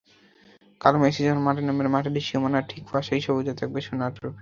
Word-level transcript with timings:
কাল 0.81 0.93
মেসি 1.01 1.21
যখন 1.25 1.41
মাঠে 1.45 1.61
নামবেন, 1.61 1.87
মাঠের 1.95 2.25
সীমানার 2.27 2.69
ঠিক 2.71 2.83
পাশেই 2.91 3.21
শোভিত 3.25 3.47
থাকবে 3.59 3.79
সোনার 3.81 4.11
ট্রফি। 4.15 4.39